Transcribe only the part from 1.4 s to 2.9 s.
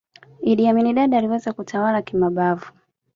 kutawala kimabavu